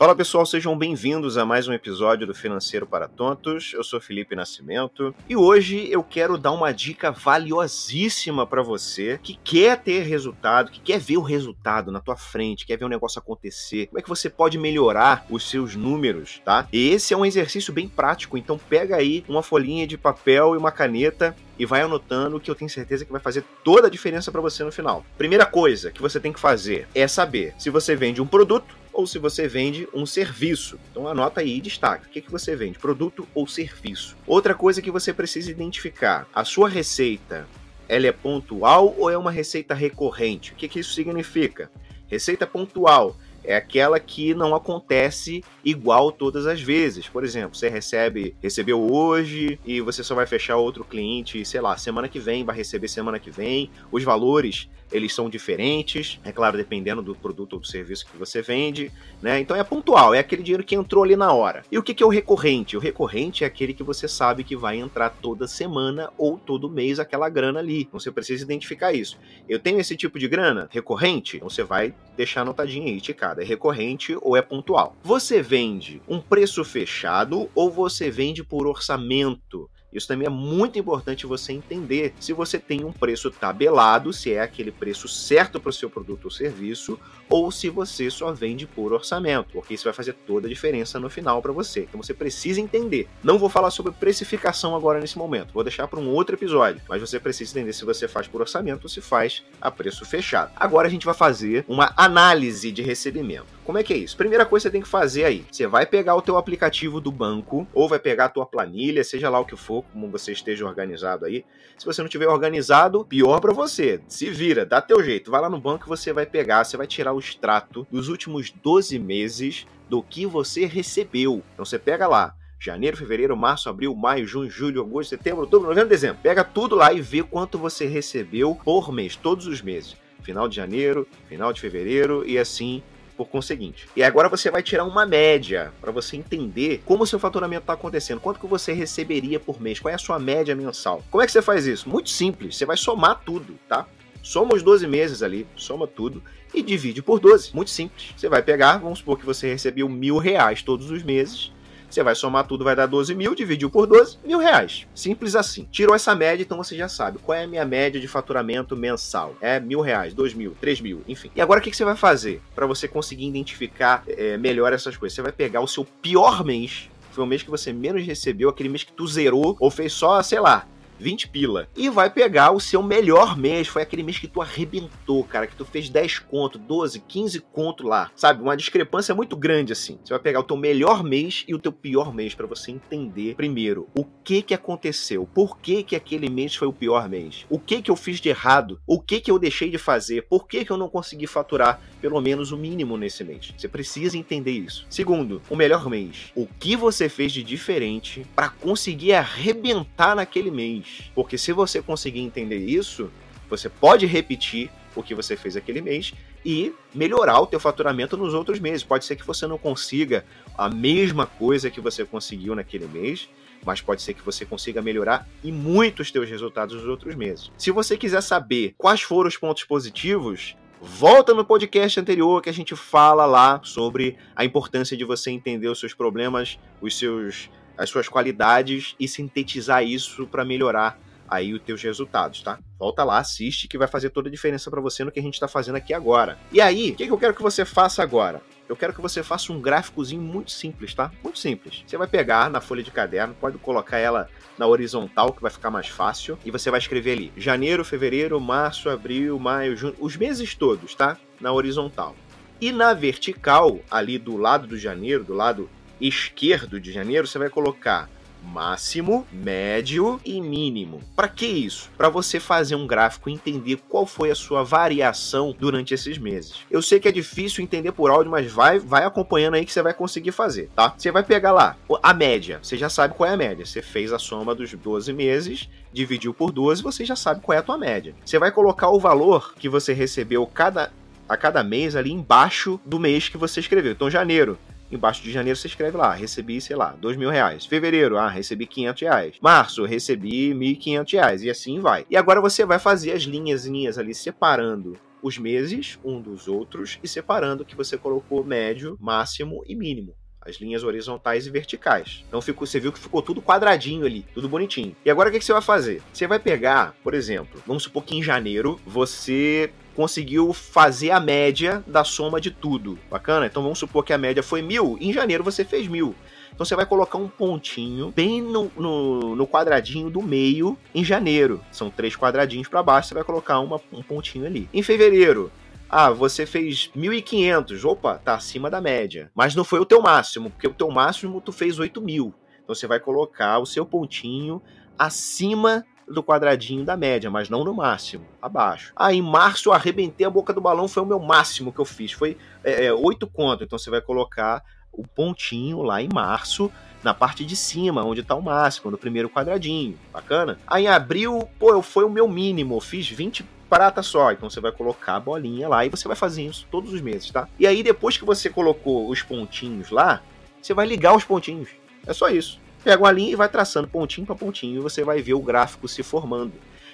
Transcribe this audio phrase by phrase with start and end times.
[0.00, 3.72] Fala pessoal, sejam bem-vindos a mais um episódio do Financeiro para Tontos.
[3.74, 9.38] Eu sou Felipe Nascimento e hoje eu quero dar uma dica valiosíssima para você que
[9.44, 13.18] quer ter resultado, que quer ver o resultado na tua frente, quer ver o negócio
[13.18, 13.88] acontecer.
[13.88, 16.66] Como é que você pode melhorar os seus números, tá?
[16.72, 20.56] E esse é um exercício bem prático, então pega aí uma folhinha de papel e
[20.56, 24.32] uma caneta e vai anotando que eu tenho certeza que vai fazer toda a diferença
[24.32, 25.04] para você no final.
[25.18, 29.06] Primeira coisa que você tem que fazer é saber se você vende um produto ou
[29.06, 30.78] se você vende um serviço.
[30.90, 32.06] Então anota aí e destaca.
[32.06, 32.78] O que, que você vende?
[32.78, 34.16] Produto ou serviço?
[34.26, 37.46] Outra coisa que você precisa identificar: a sua receita
[37.88, 40.52] ela é pontual ou é uma receita recorrente?
[40.52, 41.70] O que, que isso significa?
[42.06, 47.08] Receita pontual é aquela que não acontece igual todas as vezes.
[47.08, 51.76] Por exemplo, você recebe, recebeu hoje e você só vai fechar outro cliente, sei lá,
[51.76, 53.70] semana que vem, vai receber semana que vem.
[53.90, 58.42] Os valores eles são diferentes, é claro, dependendo do produto ou do serviço que você
[58.42, 58.90] vende,
[59.22, 59.40] né?
[59.40, 61.62] Então é pontual, é aquele dinheiro que entrou ali na hora.
[61.70, 62.76] E o que é o recorrente?
[62.76, 66.98] O recorrente é aquele que você sabe que vai entrar toda semana ou todo mês
[66.98, 67.82] aquela grana ali.
[67.82, 69.18] Então você precisa identificar isso.
[69.48, 73.42] Eu tenho esse tipo de grana recorrente, então você vai deixar anotadinho aí, ticada.
[73.42, 74.96] É recorrente ou é pontual.
[75.02, 79.68] Você vende um preço fechado ou você vende por orçamento?
[79.92, 84.40] Isso também é muito importante você entender se você tem um preço tabelado, se é
[84.40, 88.92] aquele preço certo para o seu produto ou serviço, ou se você só vende por
[88.92, 91.80] orçamento, porque isso vai fazer toda a diferença no final para você.
[91.80, 93.08] Então você precisa entender.
[93.22, 97.00] Não vou falar sobre precificação agora nesse momento, vou deixar para um outro episódio, mas
[97.00, 100.52] você precisa entender se você faz por orçamento ou se faz a preço fechado.
[100.56, 103.59] Agora a gente vai fazer uma análise de recebimento.
[103.70, 104.16] Como é que é isso?
[104.16, 107.12] Primeira coisa que você tem que fazer aí, você vai pegar o teu aplicativo do
[107.12, 110.66] banco ou vai pegar a tua planilha, seja lá o que for, como você esteja
[110.66, 111.44] organizado aí.
[111.78, 114.00] Se você não tiver organizado, pior para você.
[114.08, 115.30] Se vira, dá teu jeito.
[115.30, 118.50] Vai lá no banco e você vai pegar, você vai tirar o extrato dos últimos
[118.50, 121.40] 12 meses do que você recebeu.
[121.54, 125.90] Então você pega lá, janeiro, fevereiro, março, abril, maio, junho, julho, agosto, setembro, outubro, novembro,
[125.90, 126.18] dezembro.
[126.20, 129.96] Pega tudo lá e vê quanto você recebeu por mês, todos os meses.
[130.24, 132.82] Final de janeiro, final de fevereiro e assim
[133.20, 133.86] por conseguinte.
[133.94, 137.74] E agora você vai tirar uma média para você entender como o seu faturamento está
[137.74, 141.04] acontecendo, quanto que você receberia por mês, qual é a sua média mensal.
[141.10, 141.86] Como é que você faz isso?
[141.86, 143.86] Muito simples, você vai somar tudo, tá?
[144.22, 146.22] Soma os 12 meses ali, soma tudo
[146.54, 147.54] e divide por 12.
[147.54, 148.14] Muito simples.
[148.16, 151.52] Você vai pegar, vamos supor que você recebeu mil reais todos os meses
[151.94, 154.86] você vai somar tudo, vai dar 12 mil, dividiu por 12, mil reais.
[154.94, 155.66] Simples assim.
[155.70, 159.34] Tirou essa média, então você já sabe qual é a minha média de faturamento mensal.
[159.40, 161.30] É mil reais, dois mil, três mil, enfim.
[161.34, 165.14] E agora o que você vai fazer para você conseguir identificar é, melhor essas coisas?
[165.14, 168.68] Você vai pegar o seu pior mês, foi o mês que você menos recebeu, aquele
[168.68, 170.66] mês que tu zerou ou fez só, sei lá,
[171.00, 171.68] 20 pila.
[171.76, 173.66] E vai pegar o seu melhor mês.
[173.66, 175.46] Foi aquele mês que tu arrebentou, cara.
[175.46, 178.10] Que tu fez 10 conto, 12, 15 conto lá.
[178.14, 178.42] Sabe?
[178.42, 179.98] Uma discrepância muito grande assim.
[180.04, 183.34] Você vai pegar o teu melhor mês e o teu pior mês para você entender
[183.34, 185.26] primeiro o que que aconteceu.
[185.34, 187.46] Por que que aquele mês foi o pior mês?
[187.48, 188.80] O que que eu fiz de errado?
[188.86, 190.22] O que que eu deixei de fazer?
[190.22, 193.52] Por que que eu não consegui faturar pelo menos o mínimo nesse mês?
[193.56, 194.86] Você precisa entender isso.
[194.90, 196.30] Segundo, o melhor mês.
[196.34, 200.89] O que você fez de diferente para conseguir arrebentar naquele mês?
[201.14, 203.10] Porque se você conseguir entender isso,
[203.48, 206.14] você pode repetir o que você fez aquele mês
[206.44, 208.82] e melhorar o teu faturamento nos outros meses.
[208.82, 210.24] Pode ser que você não consiga
[210.56, 213.28] a mesma coisa que você conseguiu naquele mês,
[213.64, 217.50] mas pode ser que você consiga melhorar e muito os teus resultados nos outros meses.
[217.58, 222.54] Se você quiser saber quais foram os pontos positivos, volta no podcast anterior que a
[222.54, 227.88] gente fala lá sobre a importância de você entender os seus problemas, os seus as
[227.88, 232.58] suas qualidades e sintetizar isso para melhorar aí os teus resultados, tá?
[232.78, 235.34] Volta lá, assiste que vai fazer toda a diferença para você no que a gente
[235.34, 236.36] está fazendo aqui agora.
[236.52, 238.42] E aí, o que, que eu quero que você faça agora?
[238.68, 241.10] Eu quero que você faça um gráficozinho muito simples, tá?
[241.24, 241.82] Muito simples.
[241.86, 245.70] Você vai pegar na folha de caderno, pode colocar ela na horizontal, que vai ficar
[245.70, 250.54] mais fácil, e você vai escrever ali: janeiro, fevereiro, março, abril, maio, junho, os meses
[250.54, 251.16] todos, tá?
[251.40, 252.14] Na horizontal.
[252.60, 257.50] E na vertical, ali do lado do janeiro, do lado esquerdo de janeiro, você vai
[257.50, 258.08] colocar
[258.42, 261.00] máximo, médio e mínimo.
[261.14, 261.90] Para que isso?
[261.96, 266.54] Para você fazer um gráfico e entender qual foi a sua variação durante esses meses.
[266.70, 269.82] Eu sei que é difícil entender por áudio, mas vai vai acompanhando aí que você
[269.82, 270.94] vai conseguir fazer, tá?
[270.96, 273.64] Você vai pegar lá a média, você já sabe qual é a média.
[273.64, 277.58] Você fez a soma dos 12 meses, dividiu por 12, você já sabe qual é
[277.58, 278.14] a tua média.
[278.24, 280.92] Você vai colocar o valor que você recebeu cada
[281.28, 283.92] a cada mês ali embaixo do mês que você escreveu.
[283.92, 284.58] Então, janeiro,
[284.90, 287.66] Embaixo de janeiro você escreve lá, recebi, sei lá, dois mil reais.
[287.66, 289.36] Fevereiro, ah, recebi 500 reais.
[289.40, 291.42] Março, recebi 1.500 reais.
[291.42, 292.04] E assim vai.
[292.10, 297.08] E agora você vai fazer as linhas ali separando os meses um dos outros e
[297.08, 302.24] separando que você colocou médio, máximo e mínimo as linhas horizontais e verticais.
[302.26, 304.96] Então ficou, você viu que ficou tudo quadradinho ali, tudo bonitinho.
[305.04, 306.02] E agora o que, que você vai fazer?
[306.12, 311.84] Você vai pegar, por exemplo, vamos supor que em janeiro você conseguiu fazer a média
[311.86, 312.98] da soma de tudo.
[313.10, 313.44] Bacana?
[313.44, 316.14] Então vamos supor que a média foi mil, em janeiro você fez mil.
[316.54, 321.60] Então você vai colocar um pontinho bem no, no, no quadradinho do meio em janeiro.
[321.70, 324.70] São três quadradinhos para baixo, você vai colocar uma, um pontinho ali.
[324.72, 325.52] Em fevereiro,
[325.86, 327.84] ah, você fez 1.500.
[327.84, 329.30] Opa, tá acima da média.
[329.34, 332.32] Mas não foi o teu máximo, porque o teu máximo tu fez 8.000.
[332.64, 334.62] Então você vai colocar o seu pontinho
[334.98, 338.92] acima do quadradinho da média, mas não no máximo, abaixo.
[338.96, 341.84] Ah, em março eu arrebentei a boca do balão, foi o meu máximo que eu
[341.84, 343.64] fiz, foi é, é, 8 conto.
[343.64, 344.62] Então você vai colocar
[344.92, 346.70] o pontinho lá em março,
[347.02, 349.96] na parte de cima, onde está o máximo, no primeiro quadradinho.
[350.12, 350.58] Bacana?
[350.66, 354.32] Aí em abril, pô, foi o meu mínimo, eu fiz 20 prata só.
[354.32, 357.30] Então você vai colocar a bolinha lá e você vai fazer isso todos os meses,
[357.30, 357.48] tá?
[357.58, 360.20] E aí depois que você colocou os pontinhos lá,
[360.60, 361.68] você vai ligar os pontinhos.
[362.06, 362.58] É só isso.
[362.82, 365.86] Pega uma linha e vai traçando pontinho para pontinho e você vai ver o gráfico
[365.86, 366.52] se formando.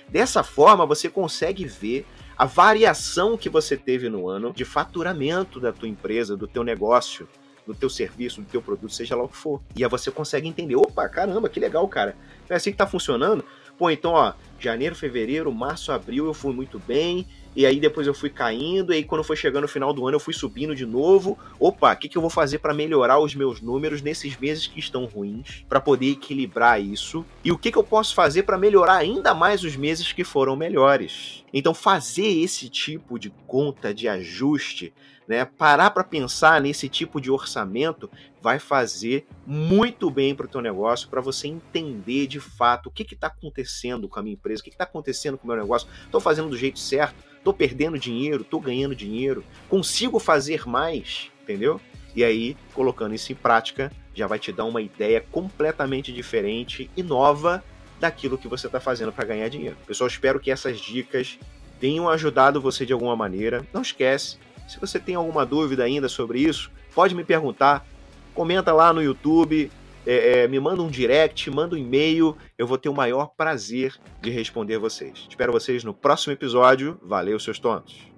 [0.08, 2.06] Dessa forma você consegue ver
[2.36, 7.28] a variação que você teve no ano de faturamento da tua empresa, do teu negócio,
[7.66, 9.60] do teu serviço, do teu produto, seja lá o que for.
[9.74, 12.16] E aí você consegue entender, opa, caramba, que legal, cara.
[12.48, 13.44] É assim que tá funcionando?
[13.76, 18.12] Pô, então, ó, janeiro, fevereiro, março, abril eu fui muito bem, e aí depois eu
[18.12, 20.84] fui caindo, e aí quando foi chegando o final do ano eu fui subindo de
[20.84, 21.38] novo.
[21.58, 24.78] Opa, o que, que eu vou fazer para melhorar os meus números nesses meses que
[24.78, 27.24] estão ruins, para poder equilibrar isso?
[27.42, 30.54] E o que, que eu posso fazer para melhorar ainda mais os meses que foram
[30.54, 31.42] melhores?
[31.50, 34.92] Então, fazer esse tipo de conta de ajuste
[35.28, 35.44] né?
[35.44, 41.08] Parar para pensar nesse tipo de orçamento vai fazer muito bem para o teu negócio,
[41.08, 44.70] para você entender de fato o que está acontecendo com a minha empresa, o que
[44.70, 45.88] está acontecendo com o meu negócio.
[46.04, 47.16] Estou fazendo do jeito certo?
[47.36, 48.42] Estou perdendo dinheiro?
[48.42, 49.44] Estou ganhando dinheiro?
[49.68, 51.30] Consigo fazer mais?
[51.42, 51.80] Entendeu?
[52.14, 57.02] E aí, colocando isso em prática, já vai te dar uma ideia completamente diferente e
[57.02, 57.62] nova
[58.00, 59.76] daquilo que você está fazendo para ganhar dinheiro.
[59.86, 61.38] Pessoal, espero que essas dicas
[61.78, 63.66] tenham ajudado você de alguma maneira.
[63.72, 67.86] Não esquece, se você tem alguma dúvida ainda sobre isso, pode me perguntar.
[68.34, 69.70] Comenta lá no YouTube,
[70.06, 72.36] é, é, me manda um direct, manda um e-mail.
[72.56, 75.26] Eu vou ter o maior prazer de responder vocês.
[75.28, 76.98] Espero vocês no próximo episódio.
[77.02, 78.15] Valeu, seus tontos!